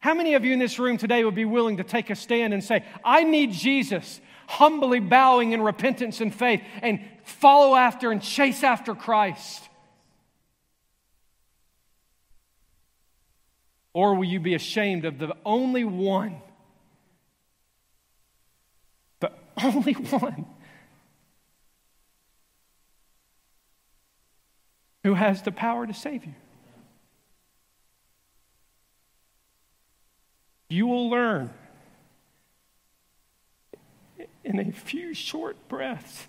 [0.06, 2.54] How many of you in this room today would be willing to take a stand
[2.54, 8.22] and say, I need Jesus, humbly bowing in repentance and faith, and follow after and
[8.22, 9.68] chase after Christ?
[13.94, 16.40] Or will you be ashamed of the only one,
[19.18, 19.32] the
[19.64, 20.46] only one
[25.02, 26.34] who has the power to save you?
[30.68, 31.50] You will learn
[34.44, 36.26] in a few short breaths.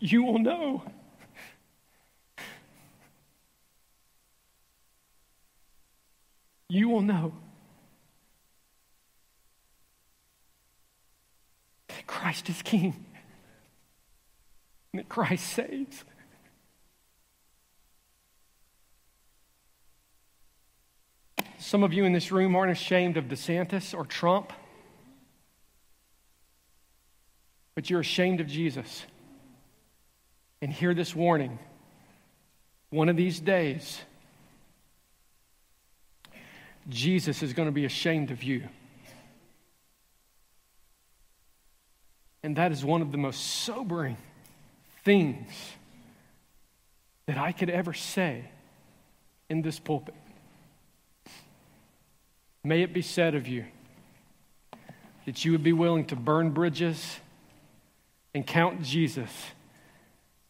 [0.00, 0.82] You will know.
[6.68, 7.34] You will know.
[12.06, 13.04] Christ is King
[14.92, 16.04] and that Christ saves.
[21.58, 24.52] Some of you in this room aren't ashamed of DeSantis or Trump,
[27.74, 29.04] but you're ashamed of Jesus.
[30.62, 31.58] And hear this warning
[32.90, 34.00] one of these days,
[36.88, 38.62] Jesus is going to be ashamed of you.
[42.46, 44.16] And that is one of the most sobering
[45.04, 45.50] things
[47.26, 48.44] that I could ever say
[49.50, 50.14] in this pulpit.
[52.62, 53.64] May it be said of you
[55.24, 57.16] that you would be willing to burn bridges
[58.32, 59.32] and count Jesus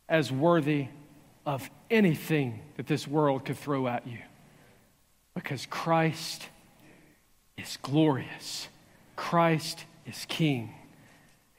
[0.06, 0.88] as worthy
[1.46, 4.18] of anything that this world could throw at you.
[5.34, 6.46] Because Christ
[7.56, 8.68] is glorious,
[9.16, 10.74] Christ is King.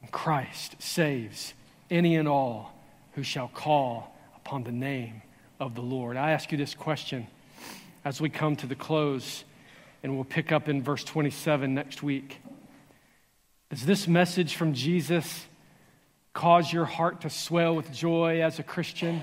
[0.02, 1.54] And Christ saves
[1.90, 2.74] any and all
[3.14, 5.22] who shall call upon the name
[5.60, 6.18] of the Lord.
[6.18, 7.28] I ask you this question
[8.06, 9.44] as we come to the close,
[10.04, 12.40] and we'll pick up in verse 27 next week.
[13.70, 15.46] Does this message from Jesus
[16.34, 19.22] cause your heart to swell with joy as a Christian?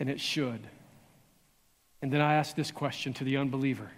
[0.00, 0.60] And it should.
[2.00, 3.90] And then I ask this question to the unbeliever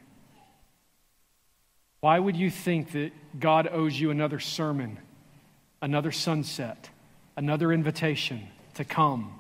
[2.01, 4.99] Why would you think that God owes you another sermon,
[5.83, 6.89] another sunset,
[7.37, 9.39] another invitation to come?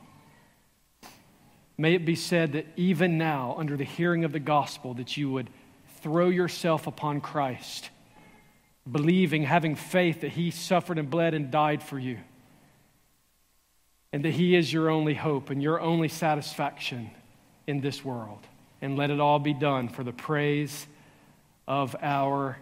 [1.78, 5.30] May it be said that even now, under the hearing of the gospel, that you
[5.30, 5.48] would
[6.02, 7.88] throw yourself upon Christ,
[8.90, 12.18] believing, having faith that He suffered and bled and died for you,
[14.12, 17.10] and that He is your only hope and your only satisfaction
[17.66, 18.46] in this world.
[18.82, 20.86] And let it all be done for the praise
[21.70, 22.58] of our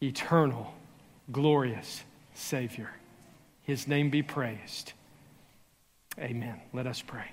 [0.00, 0.72] eternal,
[1.32, 2.88] glorious Savior.
[3.64, 4.92] His name be praised.
[6.16, 6.60] Amen.
[6.72, 7.32] Let us pray.